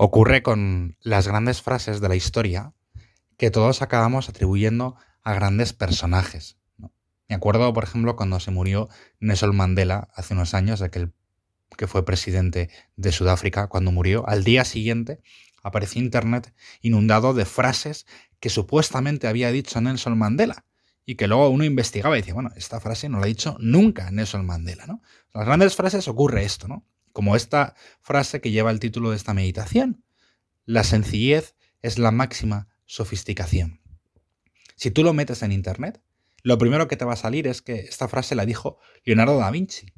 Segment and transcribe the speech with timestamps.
[0.00, 2.72] Ocurre con las grandes frases de la historia
[3.36, 6.56] que todos acabamos atribuyendo a grandes personajes.
[7.28, 8.88] Me acuerdo, por ejemplo, cuando se murió
[9.18, 11.14] Nelson Mandela hace unos años, aquel
[11.76, 15.20] que fue presidente de Sudáfrica, cuando murió, al día siguiente
[15.64, 18.06] apareció Internet inundado de frases
[18.38, 20.64] que supuestamente había dicho Nelson Mandela
[21.04, 24.12] y que luego uno investigaba y decía, bueno, esta frase no la ha dicho nunca
[24.12, 25.02] Nelson Mandela, ¿no?
[25.34, 26.86] Las grandes frases ocurre esto, ¿no?
[27.18, 30.04] Como esta frase que lleva el título de esta meditación.
[30.66, 33.80] La sencillez es la máxima sofisticación.
[34.76, 36.00] Si tú lo metes en Internet,
[36.44, 39.50] lo primero que te va a salir es que esta frase la dijo Leonardo da
[39.50, 39.92] Vinci.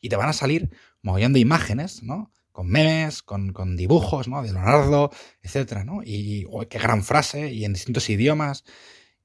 [0.00, 0.68] Y te van a salir
[1.00, 2.32] mogollón de imágenes, ¿no?
[2.50, 4.42] Con memes, con, dibujos, ¿no?
[4.42, 5.12] De Leonardo,
[5.42, 6.00] etcétera, ¿no?
[6.04, 8.64] Y qué gran frase, y en distintos idiomas.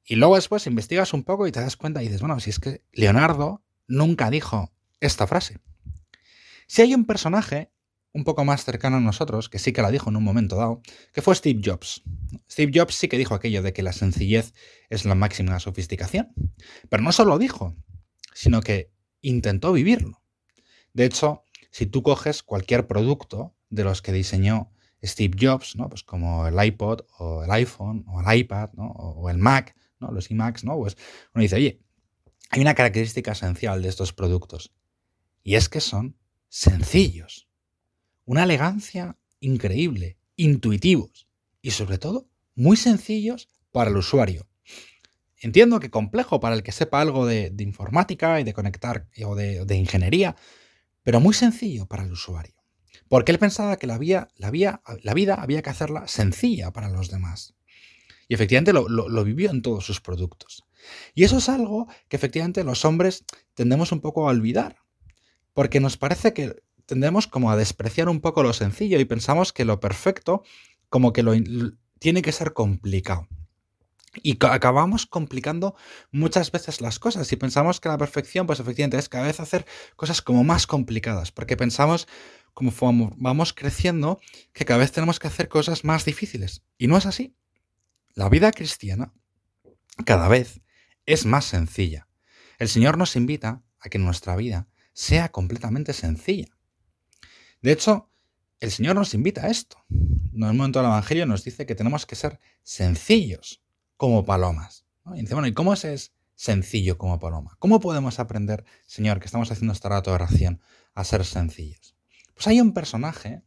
[0.05, 2.59] Y luego después investigas un poco y te das cuenta y dices, bueno, si es
[2.59, 5.61] que Leonardo nunca dijo esta frase.
[6.69, 7.71] Si hay un personaje
[8.13, 10.83] un poco más cercano a nosotros, que sí que la dijo en un momento dado,
[11.13, 12.03] que fue Steve Jobs.
[12.47, 14.53] Steve Jobs sí que dijo aquello de que la sencillez
[14.87, 16.31] es la máxima sofisticación.
[16.87, 17.75] Pero no solo dijo,
[18.35, 20.21] sino que intentó vivirlo.
[20.93, 24.71] De hecho, si tú coges cualquier producto de los que diseñó
[25.03, 25.89] Steve Jobs, ¿no?
[25.89, 30.11] Pues como el iPod o el iPhone o el iPad, O el Mac, ¿no?
[30.11, 30.77] Los iMacs, ¿no?
[30.77, 30.97] Pues
[31.33, 31.81] uno dice, oye,
[32.51, 34.71] hay una característica esencial de estos productos.
[35.41, 36.18] Y es que son
[36.49, 37.47] sencillos,
[38.25, 41.27] una elegancia increíble, intuitivos
[41.61, 44.47] y sobre todo muy sencillos para el usuario.
[45.41, 49.75] Entiendo que complejo para el que sepa algo de, informática y de conectar o de,
[49.75, 50.35] ingeniería,
[51.03, 52.55] pero muy sencillo para el usuario.
[53.07, 57.55] Porque él pensaba que la, vida había que hacerla sencilla para los demás.
[58.27, 60.65] Y efectivamente lo, lo, vivió en todos sus productos.
[61.15, 64.77] Y eso es algo que efectivamente los hombres tendemos un poco a olvidar
[65.59, 69.65] porque nos parece que tendemos como a despreciar un poco lo sencillo y pensamos que
[69.65, 70.41] lo perfecto
[70.87, 71.33] como que lo
[71.99, 73.27] tiene que ser complicado.
[74.23, 75.75] Y acabamos complicando
[76.13, 79.65] muchas veces las cosas y pensamos que la perfección, pues efectivamente es cada vez hacer
[79.97, 82.07] cosas como más complicadas, porque pensamos
[82.53, 82.71] como
[83.17, 84.21] vamos creciendo
[84.53, 86.63] que cada vez tenemos que hacer cosas más difíciles.
[86.77, 87.35] Y no es así.
[88.13, 89.11] La vida cristiana
[90.05, 90.61] cada vez
[91.05, 92.07] es más sencilla.
[92.59, 94.68] El Señor nos invita a que nuestra vida
[94.99, 96.49] sea completamente sencilla.
[97.61, 98.09] De hecho,
[98.59, 99.77] el Señor nos invita a esto.
[99.89, 103.63] En un momento del Evangelio nos dice que tenemos que ser sencillos
[103.95, 104.85] como palomas.
[105.15, 107.55] Y dice, bueno, ¿y cómo es sencillo como paloma?
[107.59, 110.61] ¿Cómo podemos aprender, Señor, que estamos haciendo esta rato de oración,
[110.95, 111.95] a ser sencillos?
[112.33, 113.41] Pues hay un personaje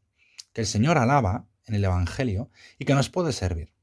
[0.54, 3.74] que el Señor alaba en el Evangelio y que nos puede servir.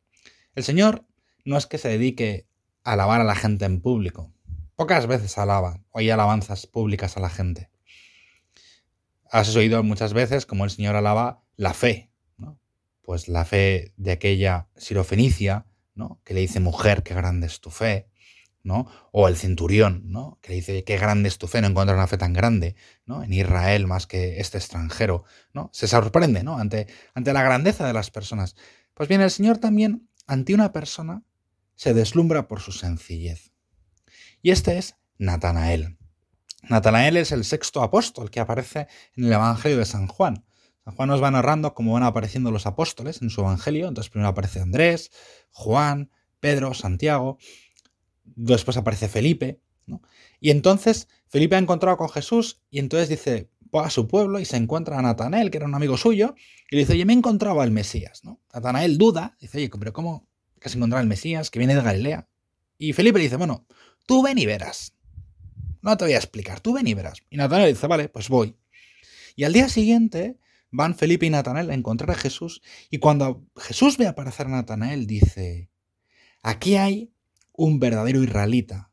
[0.56, 1.06] El Señor
[1.46, 2.48] no es que se dedique
[2.84, 4.34] a alabar a la gente en público,
[4.80, 7.70] Pocas veces alaba o hay alabanzas públicas a la gente.
[9.30, 12.62] Has oído muchas veces como el Señor alaba la fe, ¿no?
[13.02, 16.22] Pues la fe de aquella sirofenicia, ¿no?
[16.24, 18.08] Que le dice, mujer, qué grande es tu fe,
[18.64, 18.90] ¿no?
[19.12, 20.40] O el centurión, ¿no?
[20.42, 23.22] Que le dice, qué grande es tu fe, no encuentro una fe tan grande, ¿no?
[23.22, 25.70] En Israel más que este extranjero, ¿no?
[25.74, 26.58] Se sorprende, ¿no?
[26.58, 28.56] Ante, ante la grandeza de las personas.
[28.94, 31.24] Pues bien, el Señor también, ante una persona,
[31.76, 33.49] se deslumbra por su sencillez.
[34.42, 35.98] Y este es Natanael.
[36.64, 40.46] Natanael es el sexto apóstol que aparece en el Evangelio de San Juan.
[40.86, 43.88] San Juan nos va narrando cómo van apareciendo los apóstoles en su Evangelio.
[43.88, 45.12] Entonces primero aparece Andrés,
[45.52, 47.38] Juan, Pedro, Santiago.
[48.24, 49.62] Después aparece Felipe.
[50.40, 54.46] Y entonces Felipe ha encontrado con Jesús y entonces dice, va a su pueblo y
[54.46, 56.36] se encuentra a Natanael, que era un amigo suyo,
[56.70, 58.24] y le dice, oye, me he encontrado al Mesías.
[58.24, 58.40] ¿no?
[58.54, 60.28] Natanael duda, dice, oye, pero ¿cómo
[60.60, 62.30] que has encontrado al Mesías que viene de Galilea?
[62.78, 63.68] Y Felipe le dice, bueno,
[64.10, 64.96] Tú ven y verás.
[65.84, 67.22] No te voy a explicar, tú ven y verás.
[67.30, 68.56] Y Natanael dice, vale, pues voy.
[69.36, 70.40] Y al día siguiente
[70.72, 75.06] van Felipe y Natanael a encontrar a Jesús y cuando Jesús ve aparecer a Natanael
[75.06, 75.70] dice,
[76.42, 77.14] aquí hay
[77.54, 78.90] un verdadero israelita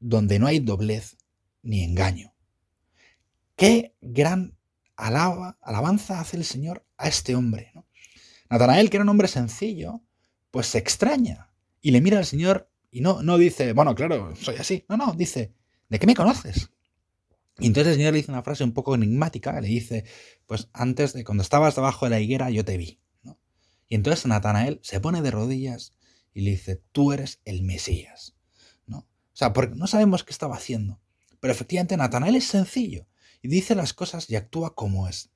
[0.00, 1.18] donde no hay doblez
[1.60, 2.32] ni engaño.
[3.56, 4.56] Qué gran
[4.96, 7.70] alaba, alabanza hace el Señor a este hombre.
[8.48, 10.00] Natanael, que era un hombre sencillo,
[10.50, 11.50] pues se extraña
[11.82, 14.84] y le mira al Señor y no, no dice, bueno, claro, soy así.
[14.88, 15.52] No, no, dice,
[15.88, 16.70] ¿de qué me conoces?
[17.58, 20.04] Y entonces el Señor le dice una frase un poco enigmática, le dice,
[20.46, 23.00] pues antes de cuando estabas debajo de la higuera yo te vi.
[23.88, 25.92] Y entonces Natanael se pone de rodillas
[26.34, 28.36] y le dice, tú eres el Mesías.
[28.86, 28.98] ¿no?
[28.98, 31.00] O sea, porque no sabemos qué estaba haciendo.
[31.40, 33.08] Pero efectivamente Natanael es sencillo
[33.42, 35.30] y dice las cosas y actúa como es.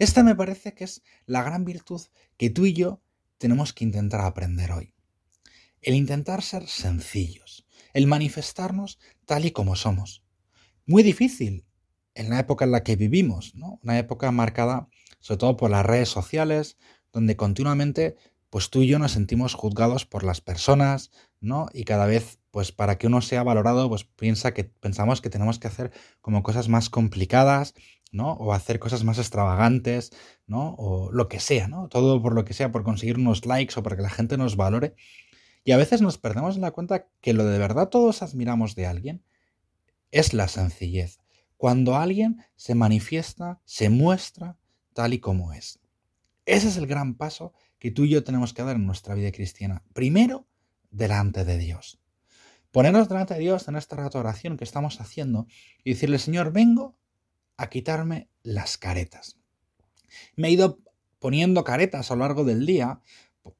[0.00, 2.02] Esta me parece que es la gran virtud
[2.36, 3.00] que tú y yo
[3.38, 4.94] tenemos que intentar aprender hoy
[5.82, 10.24] el intentar ser sencillos, el manifestarnos tal y como somos.
[10.86, 11.64] Muy difícil
[12.14, 13.78] en la época en la que vivimos, ¿no?
[13.82, 14.88] Una época marcada
[15.20, 16.76] sobre todo por las redes sociales,
[17.12, 18.16] donde continuamente
[18.50, 21.68] pues tú y yo nos sentimos juzgados por las personas, ¿no?
[21.74, 25.58] Y cada vez, pues para que uno sea valorado, pues piensa que pensamos que tenemos
[25.58, 25.92] que hacer
[26.22, 27.74] como cosas más complicadas,
[28.10, 28.32] ¿no?
[28.32, 30.12] O hacer cosas más extravagantes,
[30.46, 30.74] ¿no?
[30.78, 31.88] O lo que sea, ¿no?
[31.88, 34.56] Todo por lo que sea, por conseguir unos likes o para que la gente nos
[34.56, 34.94] valore.
[35.64, 38.86] Y a veces nos perdemos en la cuenta que lo de verdad todos admiramos de
[38.86, 39.22] alguien
[40.10, 41.18] es la sencillez.
[41.56, 44.56] Cuando alguien se manifiesta, se muestra
[44.94, 45.80] tal y como es.
[46.46, 49.30] Ese es el gran paso que tú y yo tenemos que dar en nuestra vida
[49.32, 49.84] cristiana.
[49.92, 50.46] Primero,
[50.90, 52.00] delante de Dios.
[52.70, 55.46] Ponernos delante de Dios en esta rato oración que estamos haciendo
[55.84, 56.96] y decirle, Señor, vengo
[57.56, 59.38] a quitarme las caretas.
[60.36, 60.78] Me he ido
[61.18, 63.00] poniendo caretas a lo largo del día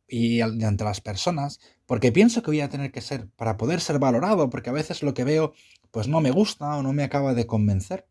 [0.09, 3.99] y ante las personas porque pienso que voy a tener que ser para poder ser
[3.99, 5.53] valorado porque a veces lo que veo
[5.91, 8.07] pues no me gusta o no me acaba de convencer.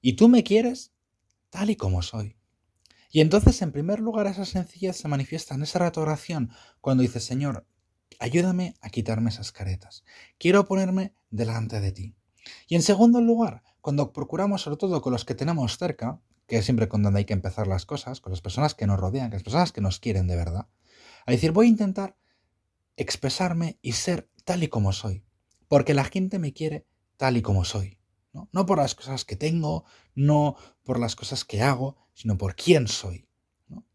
[0.00, 0.92] Y tú me quieres
[1.50, 2.36] tal y como soy.
[3.10, 6.50] Y entonces, en primer lugar, esa sencillez se manifiesta en esa rato oración
[6.80, 7.66] cuando dices, Señor,
[8.18, 10.04] ayúdame a quitarme esas caretas.
[10.38, 12.14] Quiero ponerme delante de ti.
[12.68, 16.64] Y en segundo lugar, cuando procuramos, sobre todo con los que tenemos cerca, que es
[16.64, 19.36] siempre con donde hay que empezar las cosas, con las personas que nos rodean, con
[19.36, 20.68] las personas que nos quieren de verdad,
[21.26, 22.16] a decir, voy a intentar
[22.96, 25.24] expresarme y ser tal y como soy,
[25.68, 26.86] porque la gente me quiere
[27.16, 27.98] tal y como soy.
[28.52, 28.66] ¿no?
[28.66, 29.84] por las cosas que tengo,
[30.14, 33.28] no por las cosas que hago, sino por quién soy.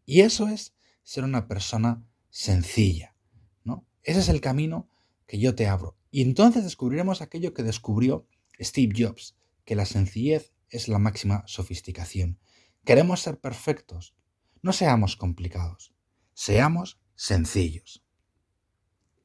[0.04, 3.16] Y eso es ser una persona sencilla.
[3.64, 3.86] ¿no?
[4.02, 4.88] Ese es el camino
[5.26, 5.96] que yo te abro.
[6.10, 8.26] Y entonces descubriremos aquello que descubrió
[8.60, 12.38] Steve Jobs, que la sencillez es la máxima sofisticación.
[12.84, 14.14] Queremos ser perfectos.
[14.60, 15.94] No seamos complicados,
[16.34, 18.01] seamos sencillos.